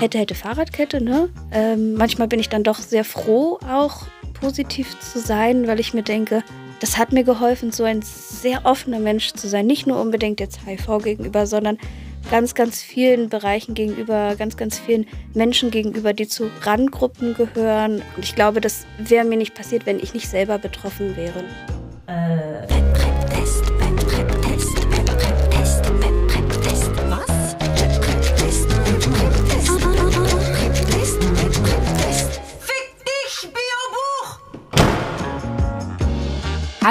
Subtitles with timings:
[0.00, 1.28] hätte, hätte Fahrradkette, ne?
[1.52, 4.02] Ähm, manchmal bin ich dann doch sehr froh, auch
[4.40, 6.42] positiv zu sein, weil ich mir denke,
[6.80, 9.66] das hat mir geholfen, so ein sehr offener Mensch zu sein.
[9.66, 11.78] Nicht nur unbedingt jetzt HIV gegenüber, sondern
[12.30, 18.02] ganz, ganz vielen Bereichen gegenüber, ganz, ganz vielen Menschen gegenüber, die zu Randgruppen gehören.
[18.16, 21.44] Und ich glaube, das wäre mir nicht passiert, wenn ich nicht selber betroffen wäre.
[22.06, 22.87] Äh.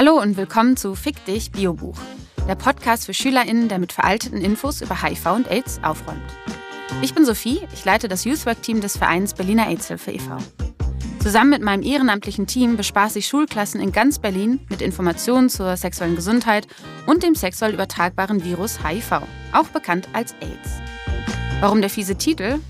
[0.00, 1.98] Hallo und willkommen zu Fick dich Biobuch,
[2.46, 6.22] der Podcast für SchülerInnen, der mit veralteten Infos über HIV und AIDS aufräumt.
[7.02, 10.36] Ich bin Sophie, ich leite das Youthwork-Team des Vereins Berliner AIDS-Hilfe e.V.
[11.20, 16.14] Zusammen mit meinem ehrenamtlichen Team bespaße ich Schulklassen in ganz Berlin mit Informationen zur sexuellen
[16.14, 16.68] Gesundheit
[17.06, 20.74] und dem sexuell übertragbaren Virus HIV, auch bekannt als AIDS.
[21.58, 22.60] Warum der fiese Titel?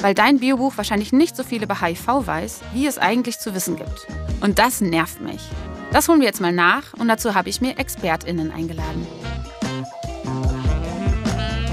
[0.00, 3.76] Weil dein Biobuch wahrscheinlich nicht so viel über HIV weiß, wie es eigentlich zu wissen
[3.76, 4.08] gibt.
[4.40, 5.42] Und das nervt mich.
[5.92, 9.06] Das holen wir jetzt mal nach und dazu habe ich mir ExpertInnen eingeladen.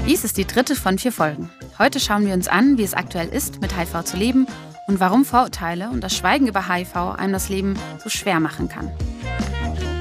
[0.06, 1.48] Dies ist die dritte von vier Folgen.
[1.78, 4.46] Heute schauen wir uns an, wie es aktuell ist, mit HIV zu leben
[4.86, 8.90] und warum Vorurteile und das Schweigen über HIV einem das Leben so schwer machen kann.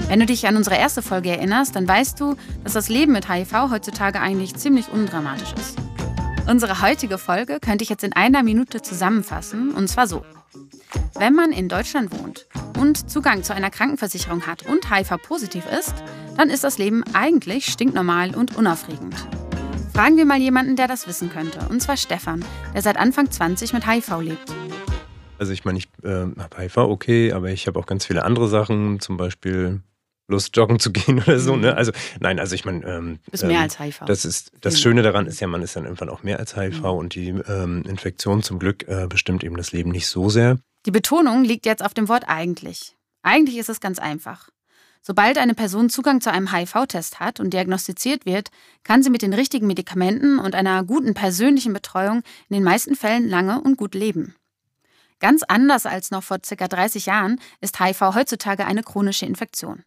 [0.10, 3.30] Wenn du dich an unsere erste Folge erinnerst, dann weißt du, dass das Leben mit
[3.30, 5.78] HIV heutzutage eigentlich ziemlich undramatisch ist.
[6.46, 10.26] Unsere heutige Folge könnte ich jetzt in einer Minute zusammenfassen, und zwar so.
[11.14, 12.48] Wenn man in Deutschland wohnt
[12.80, 15.94] und Zugang zu einer Krankenversicherung hat und HIV-positiv ist,
[16.38, 19.16] dann ist das Leben eigentlich stinknormal und unaufregend.
[19.94, 23.74] Fragen wir mal jemanden, der das wissen könnte, und zwar Stefan, der seit Anfang 20
[23.74, 24.54] mit HIV lebt.
[25.38, 28.48] Also ich meine, ich äh, habe HIV, okay, aber ich habe auch ganz viele andere
[28.48, 29.82] Sachen, zum Beispiel
[30.30, 31.58] Lust, joggen zu gehen oder so.
[31.58, 31.72] Ne?
[31.72, 31.78] Mhm.
[31.78, 31.92] Also
[32.22, 34.06] nein, also ich meine, ähm, du bist mehr ähm, als HIV.
[34.06, 36.80] Das ist das Schöne daran ist ja, man ist dann irgendwann auch mehr als HIV
[36.80, 36.86] mhm.
[36.86, 40.60] und die ähm, Infektion zum Glück äh, bestimmt eben das Leben nicht so sehr.
[40.86, 42.96] Die Betonung liegt jetzt auf dem Wort eigentlich.
[43.22, 44.50] Eigentlich ist es ganz einfach.
[45.02, 48.50] Sobald eine Person Zugang zu einem HIV-Test hat und diagnostiziert wird,
[48.84, 53.30] kann sie mit den richtigen Medikamenten und einer guten persönlichen Betreuung in den meisten Fällen
[53.30, 54.36] lange und gut leben.
[55.20, 56.68] Ganz anders als noch vor ca.
[56.68, 59.84] 30 Jahren ist HIV heutzutage eine chronische Infektion.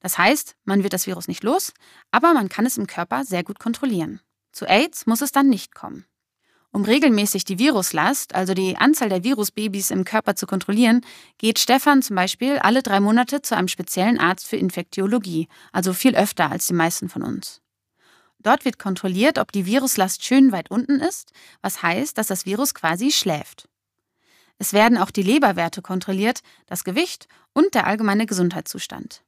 [0.00, 1.72] Das heißt, man wird das Virus nicht los,
[2.10, 4.20] aber man kann es im Körper sehr gut kontrollieren.
[4.52, 6.06] Zu AIDS muss es dann nicht kommen.
[6.76, 11.00] Um regelmäßig die Viruslast, also die Anzahl der Virusbabys im Körper zu kontrollieren,
[11.38, 16.14] geht Stefan zum Beispiel alle drei Monate zu einem speziellen Arzt für Infektiologie, also viel
[16.14, 17.62] öfter als die meisten von uns.
[18.40, 21.32] Dort wird kontrolliert, ob die Viruslast schön weit unten ist,
[21.62, 23.70] was heißt, dass das Virus quasi schläft.
[24.58, 29.22] Es werden auch die Leberwerte kontrolliert, das Gewicht und der allgemeine Gesundheitszustand.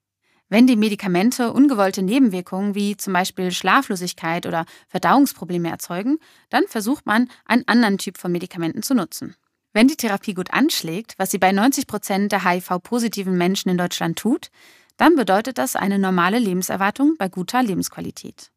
[0.50, 7.28] Wenn die Medikamente ungewollte Nebenwirkungen wie zum Beispiel Schlaflosigkeit oder Verdauungsprobleme erzeugen, dann versucht man,
[7.44, 9.34] einen anderen Typ von Medikamenten zu nutzen.
[9.74, 14.18] Wenn die Therapie gut anschlägt, was sie bei 90 Prozent der HIV-positiven Menschen in Deutschland
[14.18, 14.50] tut,
[14.96, 18.50] dann bedeutet das eine normale Lebenserwartung bei guter Lebensqualität.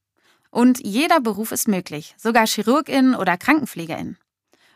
[0.49, 4.17] Und jeder Beruf ist möglich, sogar Chirurgin oder Krankenpflegerin.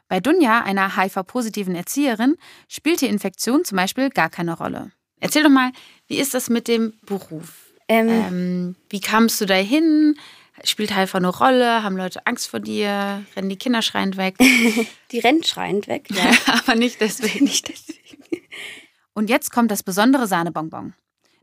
[0.07, 2.35] Bei Dunja, einer HIV-positiven Erzieherin,
[2.67, 4.91] spielt die Infektion zum Beispiel gar keine Rolle.
[5.19, 5.71] Erzähl doch mal,
[6.07, 7.65] wie ist das mit dem Beruf?
[7.87, 10.17] Ähm, ähm, wie kamst du da hin?
[10.63, 11.83] Spielt HIV eine Rolle?
[11.83, 13.23] Haben Leute Angst vor dir?
[13.35, 14.35] Rennen die Kinder schreiend weg?
[15.11, 16.31] die rennen schreiend weg, ja.
[16.53, 17.45] Aber nicht deswegen.
[17.45, 18.23] nicht deswegen.
[19.13, 20.93] Und jetzt kommt das besondere Sahnebonbon.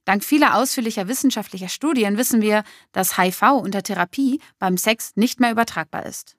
[0.04, 5.52] Dank vieler ausführlicher wissenschaftlicher Studien wissen wir, dass HIV unter Therapie beim Sex nicht mehr
[5.52, 6.36] übertragbar ist.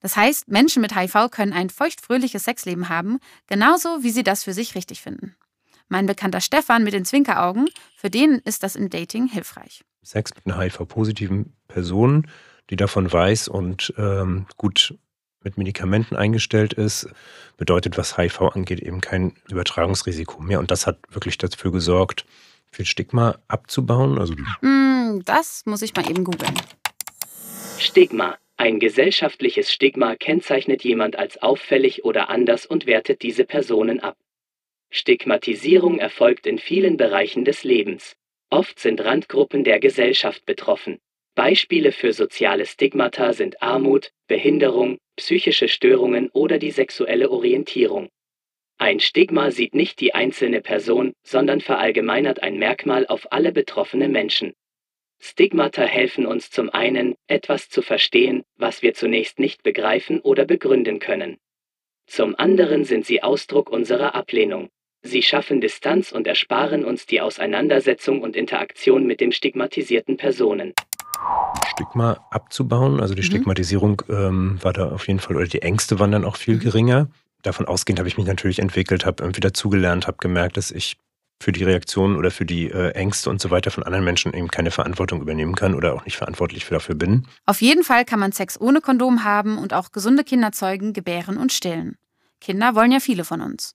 [0.00, 4.54] Das heißt, Menschen mit HIV können ein feuchtfröhliches Sexleben haben, genauso wie sie das für
[4.54, 5.36] sich richtig finden.
[5.92, 9.82] Mein bekannter Stefan mit den Zwinkeraugen, für den ist das im Dating hilfreich.
[10.02, 12.28] Sex mit einer HIV-positiven Person,
[12.70, 14.94] die davon weiß und ähm, gut
[15.44, 17.10] mit Medikamenten eingestellt ist,
[17.58, 20.60] bedeutet, was HIV angeht, eben kein Übertragungsrisiko mehr.
[20.60, 22.24] Und das hat wirklich dafür gesorgt,
[22.70, 24.18] viel Stigma abzubauen.
[24.18, 24.32] Also
[24.62, 26.54] mm, das muss ich mal eben googeln.
[27.78, 28.38] Stigma.
[28.56, 34.16] Ein gesellschaftliches Stigma kennzeichnet jemand als auffällig oder anders und wertet diese Personen ab.
[34.94, 38.14] Stigmatisierung erfolgt in vielen Bereichen des Lebens.
[38.50, 40.98] Oft sind Randgruppen der Gesellschaft betroffen.
[41.34, 48.10] Beispiele für soziale Stigmata sind Armut, Behinderung, psychische Störungen oder die sexuelle Orientierung.
[48.76, 54.52] Ein Stigma sieht nicht die einzelne Person, sondern verallgemeinert ein Merkmal auf alle betroffene Menschen.
[55.20, 60.98] Stigmata helfen uns zum einen, etwas zu verstehen, was wir zunächst nicht begreifen oder begründen
[60.98, 61.38] können.
[62.06, 64.68] Zum anderen sind sie Ausdruck unserer Ablehnung.
[65.02, 70.74] Sie schaffen Distanz und ersparen uns die Auseinandersetzung und Interaktion mit den stigmatisierten Personen.
[71.66, 73.00] Stigma abzubauen.
[73.00, 73.26] Also die mhm.
[73.26, 76.60] Stigmatisierung ähm, war da auf jeden Fall, oder die Ängste waren dann auch viel mhm.
[76.60, 77.08] geringer.
[77.42, 80.96] Davon ausgehend habe ich mich natürlich entwickelt, habe irgendwie dazugelernt, habe gemerkt, dass ich
[81.42, 84.48] für die Reaktionen oder für die äh, Ängste und so weiter von anderen Menschen eben
[84.48, 87.26] keine Verantwortung übernehmen kann oder auch nicht verantwortlich für dafür bin.
[87.46, 91.36] Auf jeden Fall kann man Sex ohne Kondom haben und auch gesunde Kinder zeugen, gebären
[91.36, 91.96] und stillen.
[92.40, 93.74] Kinder wollen ja viele von uns.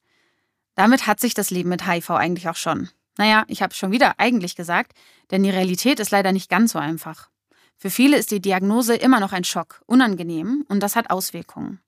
[0.77, 2.89] Damit hat sich das Leben mit HIV eigentlich auch schon.
[3.17, 4.93] Naja, ich habe schon wieder eigentlich gesagt,
[5.31, 7.29] denn die Realität ist leider nicht ganz so einfach.
[7.77, 11.79] Für viele ist die Diagnose immer noch ein Schock, unangenehm und das hat Auswirkungen.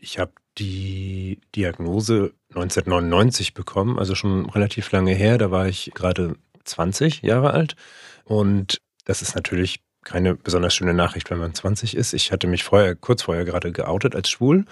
[0.00, 5.36] Ich habe die Diagnose 1999 bekommen, also schon relativ lange her.
[5.36, 7.76] Da war ich gerade 20 Jahre alt.
[8.24, 12.14] Und das ist natürlich keine besonders schöne Nachricht, wenn man 20 ist.
[12.14, 14.64] Ich hatte mich vorher, kurz vorher gerade geoutet als schwul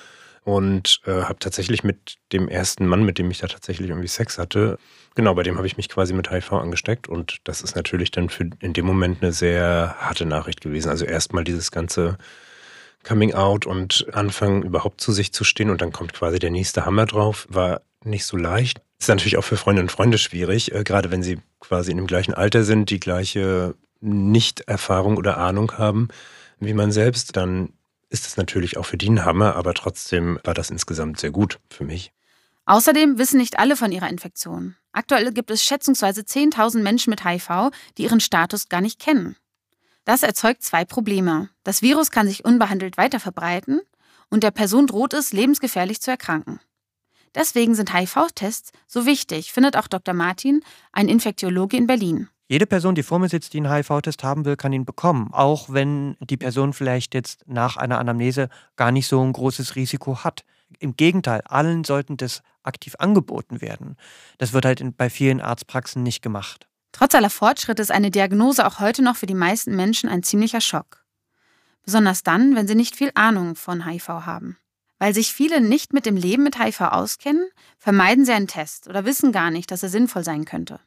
[0.49, 4.39] und äh, habe tatsächlich mit dem ersten Mann, mit dem ich da tatsächlich irgendwie Sex
[4.39, 4.79] hatte,
[5.15, 8.31] genau, bei dem habe ich mich quasi mit HIV angesteckt und das ist natürlich dann
[8.31, 10.89] für in dem Moment eine sehr harte Nachricht gewesen.
[10.89, 12.17] Also erstmal dieses ganze
[13.05, 16.87] Coming Out und anfangen überhaupt zu sich zu stehen und dann kommt quasi der nächste
[16.87, 18.81] Hammer drauf, war nicht so leicht.
[18.99, 22.07] Ist natürlich auch für Freundinnen und Freunde schwierig, äh, gerade wenn sie quasi in dem
[22.07, 26.09] gleichen Alter sind, die gleiche Nicht-Erfahrung oder Ahnung haben
[26.61, 27.71] wie man selbst, dann
[28.11, 31.59] ist es natürlich auch für die ein Hammer, aber trotzdem war das insgesamt sehr gut
[31.71, 32.13] für mich.
[32.65, 34.77] Außerdem wissen nicht alle von ihrer Infektion.
[34.93, 39.37] Aktuell gibt es schätzungsweise 10.000 Menschen mit HIV, die ihren Status gar nicht kennen.
[40.05, 41.51] Das erzeugt zwei Probleme.
[41.65, 43.81] Das Virus kann sich unbehandelt weiter verbreiten
[44.31, 46.61] und der Person droht es, lebensgefährlich zu erkranken.
[47.35, 50.15] Deswegen sind HIV-Tests so wichtig, findet auch Dr.
[50.15, 50.63] Martin,
[50.93, 52.29] ein Infektiologe in Berlin.
[52.51, 55.69] Jede Person, die vor mir sitzt, die einen HIV-Test haben will, kann ihn bekommen, auch
[55.69, 60.45] wenn die Person vielleicht jetzt nach einer Anamnese gar nicht so ein großes Risiko hat.
[60.79, 63.97] Im Gegenteil, allen sollten das aktiv angeboten werden.
[64.39, 66.67] Das wird halt bei vielen Arztpraxen nicht gemacht.
[66.93, 70.63] Trotz aller Fortschritte ist eine Diagnose auch heute noch für die meisten Menschen ein ziemlicher
[70.63, 71.05] Schock.
[71.85, 74.57] Besonders dann, wenn sie nicht viel Ahnung von HIV haben.
[74.99, 77.47] Weil sich viele nicht mit dem Leben mit HIV auskennen,
[77.77, 80.81] vermeiden sie einen Test oder wissen gar nicht, dass er sinnvoll sein könnte.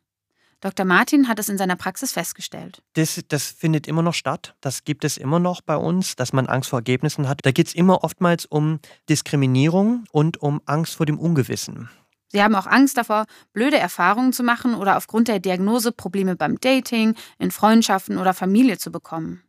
[0.61, 0.85] Dr.
[0.85, 2.83] Martin hat es in seiner Praxis festgestellt.
[2.93, 4.55] Das, das findet immer noch statt.
[4.61, 7.39] Das gibt es immer noch bei uns, dass man Angst vor Ergebnissen hat.
[7.43, 8.79] Da geht es immer oftmals um
[9.09, 11.89] Diskriminierung und um Angst vor dem Ungewissen.
[12.27, 16.59] Sie haben auch Angst davor, blöde Erfahrungen zu machen oder aufgrund der Diagnose Probleme beim
[16.61, 19.43] Dating, in Freundschaften oder Familie zu bekommen.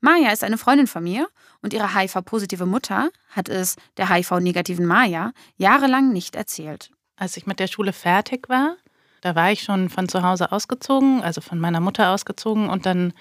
[0.00, 1.28] Maya ist eine Freundin von mir
[1.62, 6.90] und ihre HIV-positive Mutter hat es der HIV-negativen Maya jahrelang nicht erzählt.
[7.16, 8.76] Als ich mit der Schule fertig war,
[9.22, 13.14] da war ich schon von zu Hause ausgezogen, also von meiner Mutter ausgezogen und dann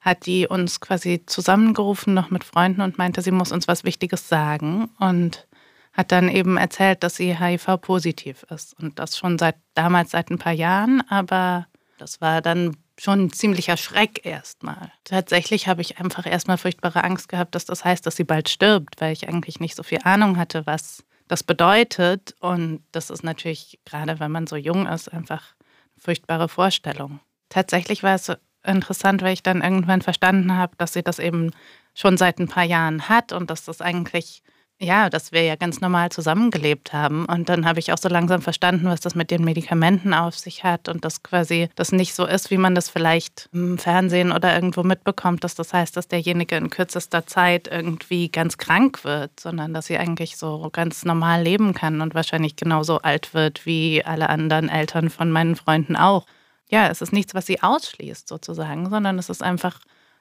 [0.00, 4.28] hat die uns quasi zusammengerufen noch mit Freunden und meinte, sie muss uns was Wichtiges
[4.28, 5.46] sagen und
[5.92, 8.78] hat dann eben erzählt, dass sie HIV-positiv ist.
[8.78, 11.66] Und das schon seit damals seit ein paar Jahren, aber
[11.98, 14.92] das war dann schon ein ziemlicher Schreck erstmal.
[15.02, 19.00] Tatsächlich habe ich einfach erstmal furchtbare Angst gehabt, dass das heißt, dass sie bald stirbt,
[19.00, 22.34] weil ich eigentlich nicht so viel Ahnung hatte, was das bedeutet.
[22.40, 25.54] Und das ist natürlich, gerade wenn man so jung ist, einfach
[25.94, 27.20] eine furchtbare Vorstellung.
[27.48, 28.32] Tatsächlich war es
[28.64, 31.52] interessant, weil ich dann irgendwann verstanden habe, dass sie das eben
[31.94, 34.42] schon seit ein paar Jahren hat und dass das eigentlich
[34.80, 37.24] ja, dass wir ja ganz normal zusammengelebt haben.
[37.24, 40.62] Und dann habe ich auch so langsam verstanden, was das mit den Medikamenten auf sich
[40.62, 44.54] hat und dass quasi das nicht so ist, wie man das vielleicht im Fernsehen oder
[44.54, 49.74] irgendwo mitbekommt, dass das heißt, dass derjenige in kürzester Zeit irgendwie ganz krank wird, sondern
[49.74, 54.28] dass sie eigentlich so ganz normal leben kann und wahrscheinlich genauso alt wird wie alle
[54.28, 56.24] anderen Eltern von meinen Freunden auch.
[56.70, 59.80] Ja, es ist nichts, was sie ausschließt sozusagen, sondern es ist einfach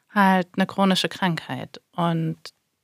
[0.09, 1.79] halt eine chronische Krankheit.
[1.95, 2.37] Und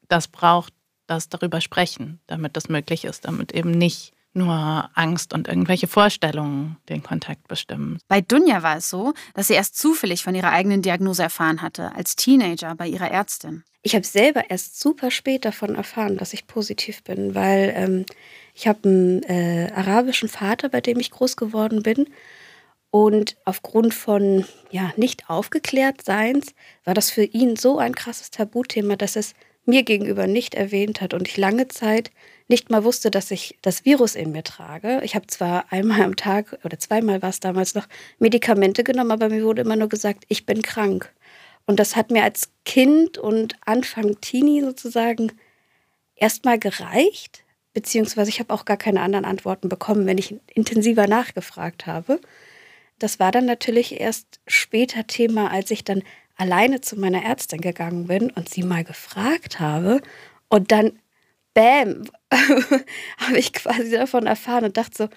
[0.08, 0.74] das braucht
[1.08, 6.78] das darüber sprechen, damit das möglich ist, damit eben nicht nur Angst und irgendwelche Vorstellungen
[6.90, 8.00] den Kontakt bestimmen.
[8.08, 11.94] Bei Dunja war es so, dass sie erst zufällig von ihrer eigenen Diagnose erfahren hatte,
[11.96, 13.64] als Teenager bei ihrer Ärztin.
[13.84, 18.06] Ich habe selber erst super spät davon erfahren, dass ich positiv bin, weil ähm,
[18.56, 22.08] ich habe einen äh, arabischen Vater, bei dem ich groß geworden bin.
[22.92, 26.54] Und aufgrund von ja, nicht aufgeklärt Seins
[26.86, 29.34] war das für ihn so ein krasses Tabuthema, dass es
[29.66, 32.12] mir gegenüber nicht erwähnt hat und ich lange Zeit
[32.48, 35.02] nicht mal wusste, dass ich das Virus in mir trage.
[35.04, 37.88] Ich habe zwar einmal am Tag oder zweimal war es damals noch
[38.20, 41.14] Medikamente genommen, aber mir wurde immer nur gesagt, ich bin krank.
[41.66, 45.32] Und das hat mir als Kind und Anfang Teenie sozusagen
[46.16, 47.44] erstmal gereicht,
[47.74, 52.20] beziehungsweise ich habe auch gar keine anderen Antworten bekommen, wenn ich intensiver nachgefragt habe.
[53.00, 56.04] Das war dann natürlich erst später Thema, als ich dann
[56.36, 60.02] alleine zu meiner Ärztin gegangen bin und sie mal gefragt habe
[60.50, 61.00] und dann,
[61.54, 65.10] bam, habe ich quasi davon erfahren und dachte so,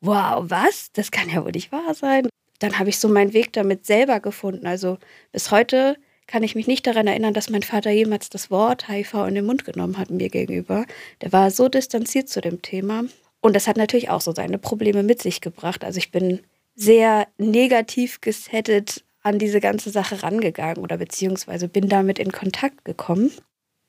[0.00, 0.90] wow, was?
[0.92, 2.28] Das kann ja wohl nicht wahr sein.
[2.58, 4.66] Dann habe ich so meinen Weg damit selber gefunden.
[4.66, 4.98] Also
[5.32, 9.14] bis heute kann ich mich nicht daran erinnern, dass mein Vater jemals das Wort HIV
[9.26, 10.86] in den Mund genommen hat mir gegenüber.
[11.20, 13.04] Der war so distanziert zu dem Thema.
[13.40, 15.84] Und das hat natürlich auch so seine Probleme mit sich gebracht.
[15.84, 16.40] Also ich bin
[16.74, 23.30] sehr negativ gesettet an diese ganze Sache rangegangen oder beziehungsweise bin damit in Kontakt gekommen.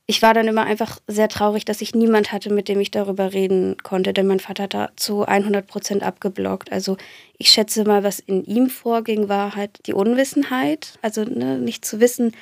[0.06, 3.32] Ich war dann immer einfach sehr traurig, dass ich niemand hatte, mit dem ich darüber
[3.32, 6.74] reden konnte, denn mein Vater hat da zu 100 Prozent abgeblockt.
[6.74, 6.98] Also
[7.38, 12.02] ich schätze mal, was in ihm vorging, war halt die Unwissenheit, also ne, nicht zu
[12.02, 12.34] wissen,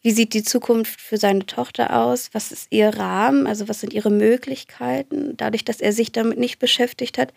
[0.00, 3.92] wie sieht die Zukunft für seine Tochter aus, was ist ihr Rahmen, also was sind
[3.92, 7.32] ihre Möglichkeiten, dadurch, dass er sich damit nicht beschäftigt hat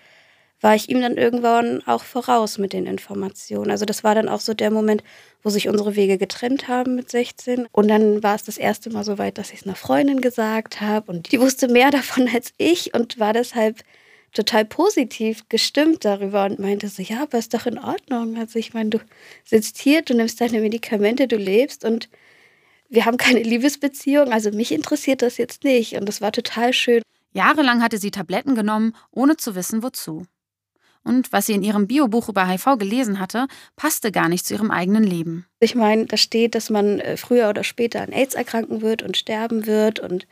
[0.61, 3.71] war ich ihm dann irgendwann auch voraus mit den Informationen.
[3.71, 5.03] Also das war dann auch so der Moment,
[5.41, 7.67] wo sich unsere Wege getrennt haben mit 16.
[7.71, 10.79] Und dann war es das erste Mal so weit, dass ich es einer Freundin gesagt
[10.79, 11.11] habe.
[11.11, 13.81] Und die wusste mehr davon als ich und war deshalb
[14.33, 18.37] total positiv gestimmt darüber und meinte so, ja, aber ist doch in Ordnung.
[18.37, 18.99] Also ich meine, du
[19.43, 22.07] sitzt hier, du nimmst deine Medikamente, du lebst und
[22.87, 24.31] wir haben keine Liebesbeziehung.
[24.31, 25.95] Also mich interessiert das jetzt nicht.
[25.95, 27.01] Und das war total schön.
[27.33, 30.25] Jahrelang hatte sie Tabletten genommen, ohne zu wissen, wozu.
[31.03, 34.69] Und was sie in ihrem Biobuch über HIV gelesen hatte, passte gar nicht zu ihrem
[34.69, 35.45] eigenen Leben.
[35.59, 39.17] Ich meine, da steht, dass man äh, früher oder später an AIDS erkranken wird und
[39.17, 39.99] sterben wird.
[39.99, 40.27] Und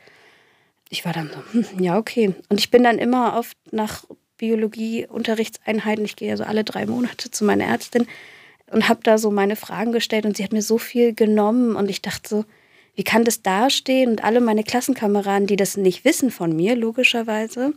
[0.88, 2.34] ich war dann so, hm, ja, okay.
[2.48, 4.04] Und ich bin dann immer oft nach
[4.36, 8.06] Biologie-Unterrichtseinheiten, ich gehe ja so alle drei Monate zu meiner Ärztin
[8.70, 11.90] und habe da so meine Fragen gestellt und sie hat mir so viel genommen und
[11.90, 12.44] ich dachte so,
[12.94, 14.10] wie kann das dastehen?
[14.10, 17.72] Und alle meine Klassenkameraden, die das nicht wissen von mir, logischerweise,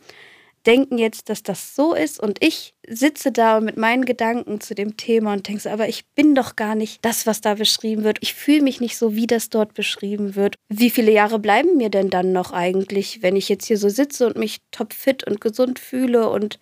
[0.65, 4.97] denken jetzt, dass das so ist und ich sitze da mit meinen Gedanken zu dem
[4.97, 8.17] Thema und denke so, aber ich bin doch gar nicht das, was da beschrieben wird.
[8.21, 10.55] Ich fühle mich nicht so, wie das dort beschrieben wird.
[10.69, 14.27] Wie viele Jahre bleiben mir denn dann noch eigentlich, wenn ich jetzt hier so sitze
[14.27, 16.59] und mich topfit und gesund fühle und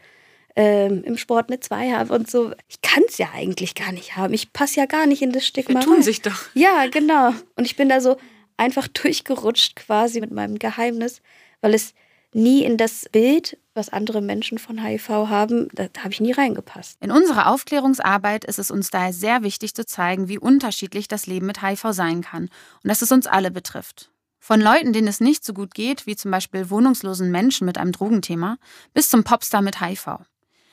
[0.55, 2.51] ähm, im Sport eine 2 habe und so.
[2.67, 4.33] Ich kann es ja eigentlich gar nicht haben.
[4.33, 5.79] Ich passe ja gar nicht in das Stigma.
[5.79, 6.03] tun rein.
[6.03, 6.43] sich doch.
[6.53, 7.29] Ja, genau.
[7.55, 8.17] Und ich bin da so
[8.57, 11.21] einfach durchgerutscht quasi mit meinem Geheimnis,
[11.61, 11.93] weil es
[12.33, 16.31] nie in das Bild, was andere Menschen von HIV haben, da, da habe ich nie
[16.31, 16.97] reingepasst.
[17.01, 21.45] In unserer Aufklärungsarbeit ist es uns daher sehr wichtig zu zeigen, wie unterschiedlich das Leben
[21.45, 24.11] mit HIV sein kann und dass es uns alle betrifft.
[24.39, 27.91] Von Leuten, denen es nicht so gut geht, wie zum Beispiel wohnungslosen Menschen mit einem
[27.91, 28.57] Drogenthema,
[28.93, 30.17] bis zum Popstar mit HIV.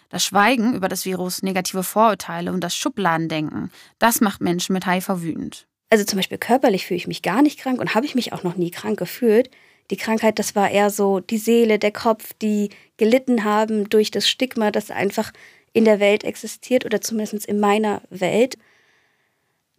[0.08, 5.20] Das Schweigen über das Virus, negative Vorurteile und das Schubladendenken, das macht Menschen mit HIV
[5.20, 5.66] wütend.
[5.90, 8.42] Also zum Beispiel körperlich fühle ich mich gar nicht krank und habe ich mich auch
[8.42, 9.50] noch nie krank gefühlt.
[9.90, 14.28] Die Krankheit, das war eher so die Seele, der Kopf, die gelitten haben durch das
[14.28, 15.32] Stigma, das einfach
[15.72, 18.58] in der Welt existiert oder zumindest in meiner Welt.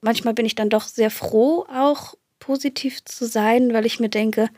[0.01, 4.49] Manchmal bin ich dann doch sehr froh, auch positiv zu sein, weil ich mir denke,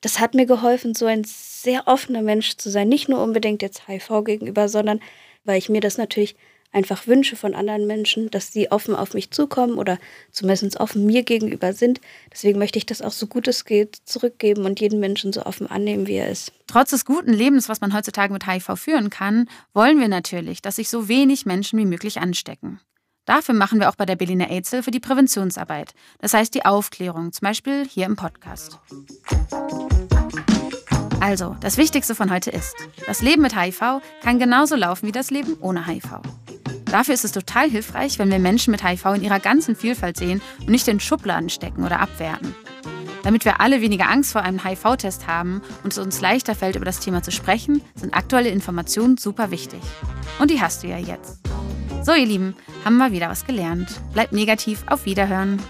[0.00, 2.88] das hat mir geholfen, so ein sehr offener Mensch zu sein.
[2.88, 5.00] Nicht nur unbedingt jetzt HIV gegenüber, sondern
[5.44, 6.36] weil ich mir das natürlich
[6.72, 9.98] einfach wünsche von anderen Menschen, dass sie offen auf mich zukommen oder
[10.30, 12.00] zumindest offen mir gegenüber sind.
[12.32, 15.66] Deswegen möchte ich das auch so gut es geht zurückgeben und jeden Menschen so offen
[15.66, 16.52] annehmen, wie er ist.
[16.66, 20.76] Trotz des guten Lebens, was man heutzutage mit HIV führen kann, wollen wir natürlich, dass
[20.76, 22.80] sich so wenig Menschen wie möglich anstecken.
[23.24, 27.46] Dafür machen wir auch bei der Berliner AIDS-Hilfe die Präventionsarbeit, das heißt die Aufklärung, zum
[27.46, 28.80] Beispiel hier im Podcast.
[31.20, 32.74] Also, das Wichtigste von heute ist,
[33.06, 36.20] das Leben mit HIV kann genauso laufen wie das Leben ohne HIV.
[36.86, 40.40] Dafür ist es total hilfreich, wenn wir Menschen mit HIV in ihrer ganzen Vielfalt sehen
[40.60, 42.54] und nicht in Schubladen stecken oder abwerten.
[43.22, 46.86] Damit wir alle weniger Angst vor einem HIV-Test haben und es uns leichter fällt, über
[46.86, 49.80] das Thema zu sprechen, sind aktuelle Informationen super wichtig.
[50.38, 51.40] Und die hast du ja jetzt.
[52.02, 54.00] So, ihr Lieben, haben wir wieder was gelernt.
[54.14, 55.60] Bleibt negativ, auf Wiederhören.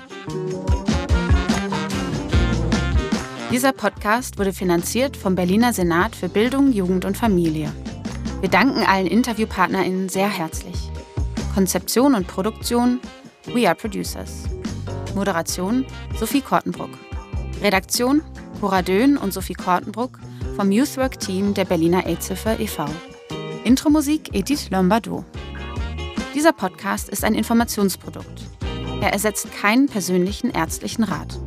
[3.50, 7.72] Dieser Podcast wurde finanziert vom Berliner Senat für Bildung, Jugend und Familie.
[8.40, 10.76] Wir danken allen InterviewpartnerInnen sehr herzlich.
[11.52, 13.00] Konzeption und Produktion
[13.46, 14.44] We Are Producers.
[15.16, 15.84] Moderation
[16.16, 16.90] Sophie Kortenbruck.
[17.60, 18.22] Redaktion
[18.60, 20.20] Cora Dön und Sophie Kortenbruck
[20.54, 22.84] vom Youthwork Team der Berliner AIDS-Hilfe e.V.
[23.64, 25.24] Intromusik Edith Lombardo.
[26.36, 28.44] Dieser Podcast ist ein Informationsprodukt.
[29.00, 31.39] Er ersetzt keinen persönlichen ärztlichen Rat.